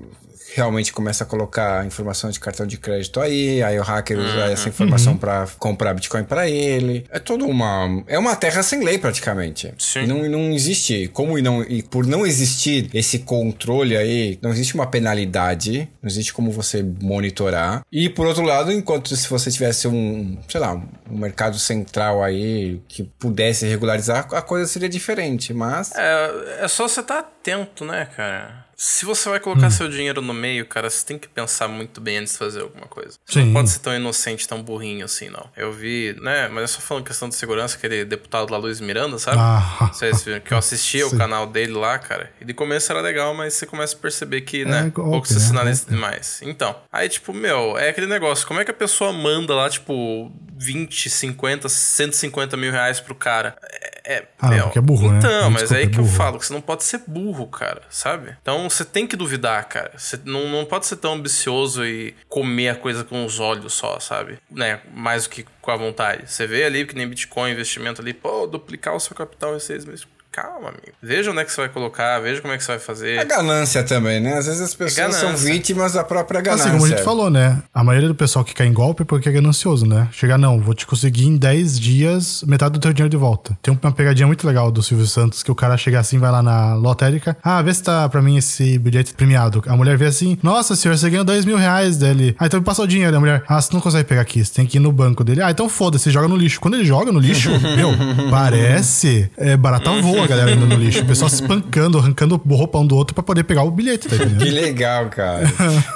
[0.55, 4.41] realmente começa a colocar informação de cartão de crédito aí, aí o hacker usa Uhum.
[4.51, 7.05] essa informação pra comprar Bitcoin pra ele.
[7.09, 8.03] É toda uma.
[8.07, 9.73] É uma terra sem lei, praticamente.
[9.77, 10.03] Sim.
[10.03, 11.07] E não, não existe.
[11.09, 11.61] Como e não.
[11.63, 16.83] E por não existir esse controle aí, não existe uma penalidade, não existe como você
[17.01, 17.81] monitorar.
[17.91, 20.73] E por outro lado, enquanto se você tivesse um, sei lá,
[21.09, 25.53] um mercado central aí que pudesse regularizar, a coisa seria diferente.
[25.53, 25.91] Mas.
[25.95, 28.64] É, é só você estar atento, né, cara?
[28.77, 32.17] Se você vai colocar seu dinheiro no meio, cara, você tem que pensar muito bem
[32.17, 33.17] antes de fazer alguma coisa.
[33.25, 33.45] Você Sim.
[33.45, 35.49] não pode ser tão inocente, tão burrinho assim, não.
[35.55, 39.17] Eu vi, né, mas é só falando questão de segurança, aquele deputado lá, Luiz Miranda,
[39.17, 39.38] sabe?
[39.39, 39.89] Ah.
[39.93, 42.31] Vocês viram que eu assistia o canal dele lá, cara.
[42.41, 45.11] E de começo era legal, mas você começa a perceber que, né, É um golpe,
[45.11, 45.39] pouco se né?
[45.39, 46.39] sinaliza demais.
[46.41, 48.45] Então, aí, tipo, meu, é aquele negócio.
[48.45, 53.55] Como é que a pessoa manda lá, tipo, 20, 50, 150 mil reais pro cara?
[53.63, 55.17] É, é, Ah, não, porque é burro, né?
[55.17, 57.81] Então, mas Desculpa, aí é que eu falo que você não pode ser burro, cara,
[57.89, 58.35] sabe?
[58.41, 59.91] Então você tem que duvidar, cara.
[59.97, 63.99] Você não, não pode ser tão ambicioso e comer a coisa com os olhos só,
[63.99, 64.37] sabe?
[64.49, 64.79] Né?
[64.93, 66.31] Mais do que com a vontade.
[66.31, 69.83] Você vê ali que nem Bitcoin, investimento ali, pô, duplicar o seu capital em seis
[69.85, 70.07] meses.
[70.35, 70.91] Calma, amigo.
[71.01, 73.17] Veja onde é que você vai colocar, veja como é que você vai fazer.
[73.17, 74.33] A ganância também, né?
[74.37, 75.49] Às vezes as pessoas são ganância.
[75.49, 76.65] vítimas da própria ganância.
[76.65, 77.63] Assim, como a gente falou, né?
[77.73, 80.09] A maioria do pessoal que cai em golpe é porque é ganancioso, né?
[80.11, 83.57] Chegar, não, vou te conseguir em 10 dias metade do teu dinheiro de volta.
[83.61, 86.43] Tem uma pegadinha muito legal do Silvio Santos, que o cara chega assim, vai lá
[86.43, 87.37] na lotérica.
[87.41, 89.63] Ah, vê se tá pra mim esse bilhete premiado.
[89.67, 92.35] A mulher vê assim, nossa, senhor, você ganhou 2 mil reais dele.
[92.37, 93.15] Ah, então me passa o dinheiro.
[93.15, 95.41] A mulher, ah, você não consegue pegar aqui, você tem que ir no banco dele.
[95.41, 96.59] Ah, então foda-se, joga no lixo.
[96.59, 97.93] Quando ele joga no lixo, meu,
[98.29, 101.01] parece é, barata voa, a galera indo no lixo.
[101.01, 104.15] O pessoal se espancando, arrancando o roupão do outro pra poder pegar o bilhete, tá
[104.15, 104.43] entendendo?
[104.43, 105.47] Que legal, cara.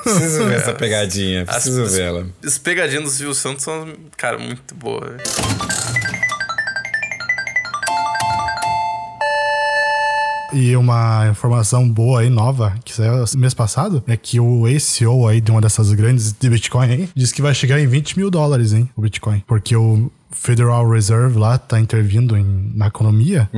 [0.03, 1.45] Preciso ver essa pegadinha.
[1.45, 2.25] Preciso As- vê-la.
[2.45, 3.87] As pegadinhas do Silvio Santos são,
[4.17, 5.21] cara, muito boas.
[10.51, 15.39] E uma informação boa aí, nova, que saiu mês passado, é que o ACO aí
[15.39, 18.73] de uma dessas grandes de Bitcoin aí, diz que vai chegar em 20 mil dólares,
[18.73, 19.43] hein, o Bitcoin.
[19.45, 23.49] Porque o Federal Reserve lá tá intervindo em- na economia,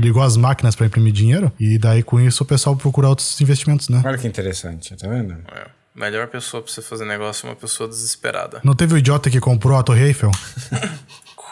[0.00, 3.88] ligou as máquinas pra imprimir dinheiro, e daí com isso o pessoal procura outros investimentos,
[3.88, 4.02] né?
[4.04, 5.32] Olha que interessante, tá vendo?
[5.54, 5.66] É.
[5.94, 8.60] Melhor pessoa pra você fazer negócio é uma pessoa desesperada.
[8.64, 10.30] Não teve o idiota que comprou a Torre Eiffel?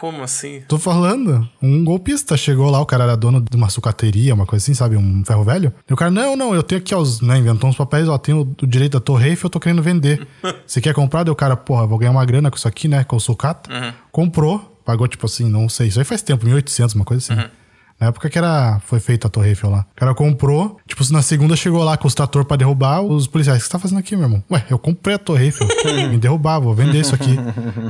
[0.01, 0.63] Como assim?
[0.69, 1.49] Tô falando.
[1.61, 4.97] Um golpista chegou lá, o cara era dono de uma sucateria, uma coisa assim, sabe?
[4.97, 5.73] Um ferro velho.
[5.91, 7.37] E o cara, não, não, eu tenho aqui, ó, os, né?
[7.39, 10.25] Inventou uns papéis, ó, tenho o direito da Torre Eiffel, eu tô querendo vender.
[10.65, 11.25] Você quer comprar?
[11.25, 13.03] Daí o cara, porra, vou ganhar uma grana com isso aqui, né?
[13.03, 13.69] Com o sucata.
[14.13, 17.43] Comprou, pagou, tipo assim, não sei, isso aí faz tempo, 1800, uma coisa assim.
[18.01, 19.85] Na época que era, foi feita a Torre Eiffel lá.
[19.93, 23.59] O cara comprou, tipo, na segunda chegou lá com os trator pra derrubar os policiais.
[23.59, 24.43] O que você tá fazendo aqui, meu irmão?
[24.51, 25.67] Ué, eu comprei a Torre Eiffel.
[26.09, 27.37] Me derrubar, vou vender isso aqui.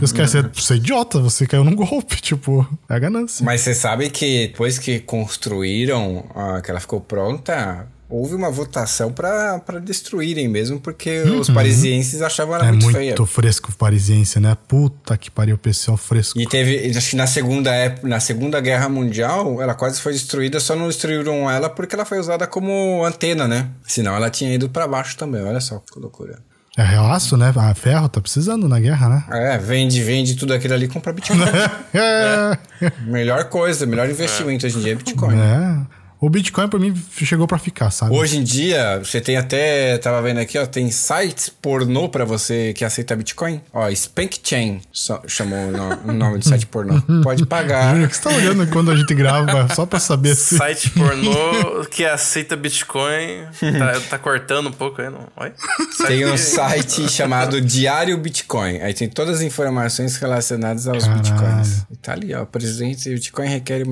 [0.01, 3.45] E os caras, você você é idiota, você caiu num golpe, tipo, é a ganância.
[3.45, 9.13] Mas você sabe que depois que construíram, ah, que ela ficou pronta, houve uma votação
[9.13, 13.27] pra pra destruírem mesmo, porque os parisienses achavam ela É muito, muito feia.
[13.27, 14.57] fresco parisiense, né?
[14.67, 16.39] Puta que pariu, pessoal fresco.
[16.39, 17.71] E teve, acho que na segunda,
[18.03, 22.19] na segunda Guerra Mundial, ela quase foi destruída, só não destruíram ela porque ela foi
[22.19, 23.69] usada como antena, né?
[23.87, 26.39] Senão ela tinha ido pra baixo também, olha só que loucura.
[26.77, 27.53] É realaço, né?
[27.57, 29.25] Ah, ferro tá precisando na guerra, né?
[29.33, 31.41] É, vende, vende tudo aquilo ali e compra Bitcoin.
[31.93, 32.57] É.
[33.03, 35.37] melhor coisa, melhor investimento hoje em dia é Bitcoin.
[35.37, 35.98] É.
[36.21, 38.13] O Bitcoin, pra mim, chegou pra ficar, sabe?
[38.13, 42.73] Hoje em dia, você tem até, tava vendo aqui, ó, tem sites pornô pra você
[42.75, 43.61] que aceita Bitcoin.
[43.73, 47.01] Ó, Spank Chain so, chamou o, no, o nome do site pornô.
[47.23, 47.93] Pode pagar.
[47.95, 50.57] Júnior, o que você tá olhando quando a gente grava, só pra saber se...
[50.57, 53.45] Site pornô que aceita Bitcoin.
[53.79, 55.29] Tá, tá cortando um pouco aí, não?
[55.37, 55.53] Oi?
[56.09, 58.81] Tem um site chamado Diário Bitcoin.
[58.81, 61.23] Aí tem todas as informações relacionadas aos Caralho.
[61.23, 61.87] Bitcoins.
[61.93, 62.45] E tá ali, ó.
[62.45, 63.85] Presidente, o Bitcoin requer...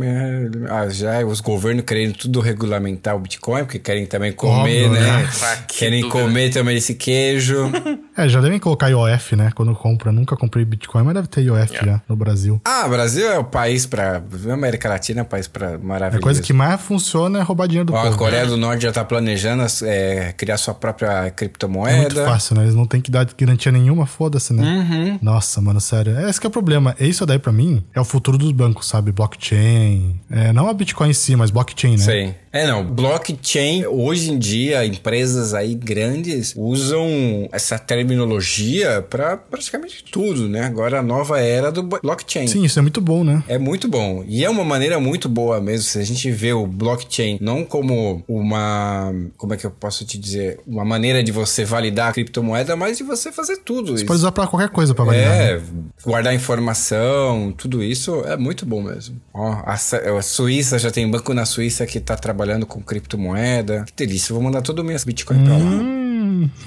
[0.68, 5.00] Ah, já os governos querendo tudo regulamentar o Bitcoin, porque querem também comer, Óbvio, né?
[5.22, 5.28] né?
[5.68, 7.70] Que querem comer também esse queijo.
[8.18, 9.50] É, já devem colocar IOF, né?
[9.54, 10.10] Quando compra.
[10.10, 11.92] Nunca comprei Bitcoin, mas deve ter IOF Yeah.
[11.98, 12.58] já no Brasil.
[12.64, 14.22] Ah, Brasil é o país pra...
[14.48, 16.22] A América Latina é o país pra A maravilhoso.
[16.22, 18.16] coisa que mais funciona é roubar dinheiro do Ó, a povo.
[18.16, 22.24] Coreia do Norte já tá planejando é, criar sua própria É muito criptomoeda.
[22.24, 22.62] fácil, né?
[22.62, 24.62] Eles não têm que dar garantia nenhuma, foda-se, né?
[24.64, 25.18] Uhum.
[25.20, 26.16] Nossa, mano, sério.
[26.16, 26.96] É esse que é o problema.
[26.98, 29.12] Isso daí, pra mim, é o futuro dos bancos, sabe?
[29.12, 30.18] Blockchain.
[30.30, 31.98] É, não a Bitcoin em si, mas blockchain, né?
[32.06, 32.34] Sei.
[32.52, 32.82] É, não.
[32.84, 40.64] Blockchain, hoje em dia, empresas aí grandes usam essa terminologia pra praticamente tudo, né?
[40.64, 42.46] Agora a nova era do blockchain.
[42.46, 43.42] Sim, isso é muito bom, né?
[43.46, 44.24] É muito bom.
[44.26, 45.82] E é uma maneira muito boa mesmo.
[45.82, 49.12] Se a gente vê o blockchain não como uma.
[49.36, 50.58] Como é que eu posso te dizer?
[50.66, 53.88] Uma maneira de você validar a criptomoeda, mas de você fazer tudo.
[53.88, 54.06] Você isso.
[54.06, 55.28] pode usar pra qualquer coisa pra validar.
[55.28, 55.52] né?
[55.52, 55.60] É,
[56.02, 59.20] guardar informação, tudo isso é muito bom mesmo.
[59.34, 63.84] Ó, a, a Suíça já tem banco na Suíça que tá trabalhando com criptomoeda.
[63.84, 66.05] Que delícia, eu vou mandar todo o meu Bitcoin pra lá.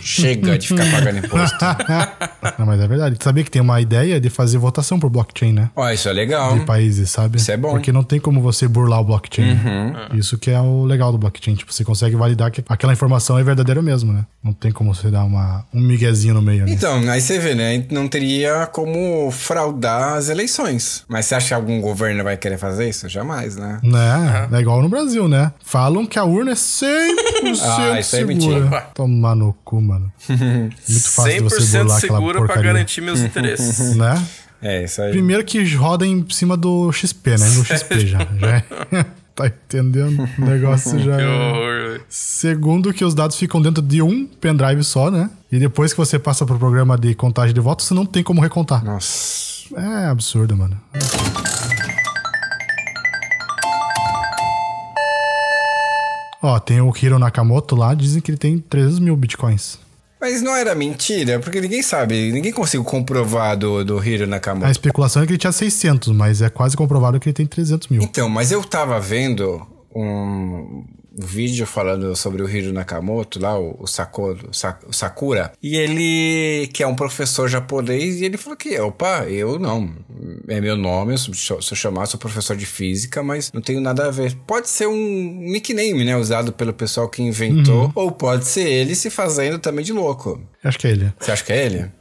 [0.02, 1.58] Chega de ficar pagando imposto.
[2.58, 3.18] Não, mas é verdade.
[3.22, 5.70] Sabia que tem uma ideia de fazer votação por blockchain, né?
[5.76, 6.58] Ó, isso é legal.
[6.58, 7.38] De países, sabe?
[7.38, 7.70] Isso é bom.
[7.70, 7.74] Uhum.
[7.76, 9.60] Porque não tem como você burlar o blockchain.
[10.14, 11.56] Isso que é o legal do blockchain.
[11.56, 14.26] Tipo, você consegue validar que aquela informação é verdadeira mesmo, né?
[14.44, 16.72] Não tem como você dar uma, um miguezinho no meio, né?
[16.72, 17.86] Então, aí você vê, né?
[17.92, 21.04] Não teria como fraudar as eleições.
[21.08, 23.08] Mas você acha que algum governo vai querer fazer isso?
[23.10, 23.80] Jamais, né?
[23.84, 24.48] Né?
[24.52, 25.52] É igual no Brasil, né?
[25.64, 26.90] Falam que a urna é 100%
[27.50, 28.34] Ah, isso aí é segura.
[28.36, 28.82] mentira.
[28.94, 30.12] Tomar no cu, mano.
[30.28, 33.96] Muito fácil de você 100% burlar aquela segura pra garantir meus interesses.
[34.00, 34.26] Né?
[34.62, 35.12] É, isso aí.
[35.12, 37.50] Primeiro que roda em cima do XP, né?
[37.50, 38.20] No XP já.
[38.40, 39.06] já é-
[39.36, 40.28] tá entendendo?
[40.38, 41.28] O negócio já Que é...
[41.28, 42.02] horror.
[42.10, 45.30] Segundo que os dados ficam dentro de um pendrive só, né?
[45.52, 48.42] E depois que você passa pro programa de contagem de votos, você não tem como
[48.42, 48.84] recontar.
[48.84, 49.74] Nossa.
[49.78, 50.78] É absurdo, mano.
[56.42, 59.78] Ó, tem o Hiro Nakamoto lá, dizem que ele tem 300 mil bitcoins.
[60.22, 64.70] Mas não era mentira, porque ninguém sabe, ninguém conseguiu comprovar do, do Hiro A Nakamoto.
[64.70, 68.02] especulação é que ele tinha 600, mas é quase comprovado que ele tem 300 mil.
[68.02, 70.84] Então, mas eu tava vendo um
[71.26, 75.76] vídeo falando sobre o Hiro Nakamoto, lá, o, o, Sako- o Sa- o Sakura, e
[75.76, 79.94] ele, que é um professor japonês, e ele falou que, opa, eu não,
[80.48, 84.08] é meu nome, eu sou, sou chamado, sou professor de física, mas não tenho nada
[84.08, 84.36] a ver.
[84.48, 84.96] Pode ser um
[85.52, 89.94] nickname, né, usado pelo pessoal que inventou, ou pode ser ele se fazendo também de
[89.94, 90.42] louco.
[90.64, 91.14] Acho que é ele.
[91.20, 91.92] Você acha que é ele?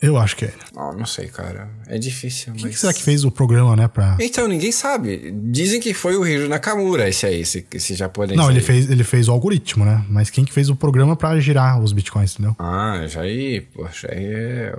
[0.00, 0.56] Eu acho que é ele.
[0.76, 1.68] Ah, não sei, cara.
[1.86, 2.74] É difícil, Quem mas...
[2.74, 4.16] que será que fez o programa, né, pra...
[4.20, 5.30] Então, ninguém sabe.
[5.50, 8.36] Dizem que foi o Hiro Nakamura, esse aí, esse, esse japonês.
[8.36, 10.04] Não, ele fez, ele fez o algoritmo, né?
[10.08, 12.56] Mas quem que fez o programa pra girar os bitcoins, entendeu?
[12.58, 14.74] Ah, já aí, poxa, aí é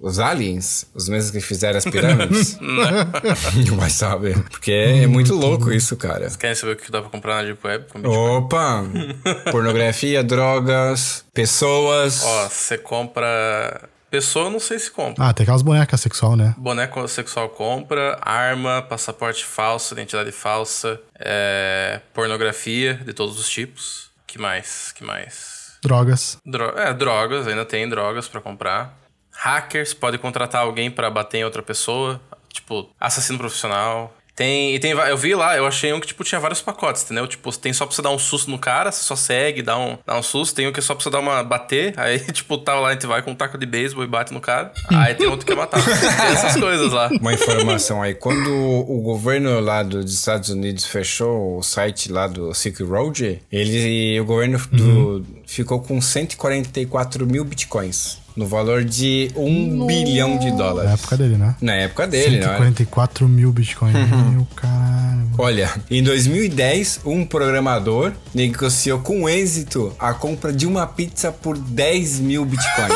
[0.00, 2.58] os aliens, os mesmos que fizeram as pirâmides.
[3.68, 4.38] Não vai saber.
[4.44, 6.30] Porque é, muito louco isso, cara.
[6.30, 7.86] Querem saber o que dá pra comprar na Deep Web?
[7.88, 8.36] com Bitcoin?
[8.36, 8.84] Opa!
[9.50, 12.22] Pornografia, drogas, pessoas.
[12.24, 13.88] Ó, você compra.
[14.12, 15.24] Pessoa, não sei se compra.
[15.24, 16.54] Ah, tem aquelas bonecas sexual, né?
[16.58, 24.10] Boneco sexual compra, arma, passaporte falso, identidade falsa, é, pornografia de todos os tipos.
[24.26, 24.92] Que mais?
[24.92, 25.78] Que mais?
[25.82, 26.36] Drogas.
[26.44, 28.98] Dro é, drogas, ainda tem drogas pra comprar.
[29.32, 32.20] Hackers, pode contratar alguém pra bater em outra pessoa,
[32.52, 34.14] tipo assassino profissional.
[34.34, 37.26] Tem, e tem, eu vi lá, eu achei um que tipo tinha vários pacotes, entendeu?
[37.28, 39.98] Tipo, tem só pra você dar um susto no cara, você só segue, dá um,
[40.06, 42.56] dá um susto, tem um que é só pra você dar uma bater, aí tipo,
[42.56, 44.72] tá lá, a gente vai com um taco de beisebol e bate no cara.
[44.88, 45.80] Aí tem outro que é matar.
[45.84, 47.10] Tem essas coisas lá.
[47.20, 52.26] Uma informação aí, quando o governo lá do- dos Estados Unidos fechou o site lá
[52.26, 59.30] do Silk Road, ele, o governo do, ficou com 144 mil bitcoins, no valor de
[59.36, 60.90] um bilhão de Na dólares.
[60.92, 61.54] época dele, né?
[61.60, 62.46] Na época dele, né?
[62.46, 63.94] 144 mil bitcoins.
[64.32, 65.30] Meu caralho.
[65.38, 72.20] Olha, em 2010, um programador negociou com êxito a compra de uma pizza por 10
[72.20, 72.92] mil bitcoins.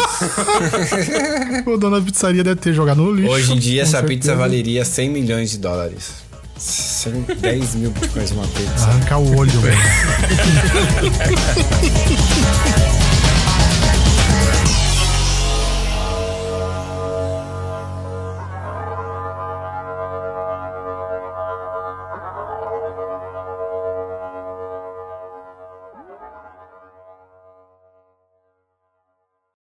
[1.66, 3.31] O dono da pizzaria deve ter jogado no lixo.
[3.33, 4.09] Hoje em dia, essa certeza.
[4.09, 6.25] pizza valeria 100 milhões de dólares.
[6.59, 8.87] 100, 10 mil bitcoins uma pizza.
[8.87, 9.77] Arrancar o olho, mano.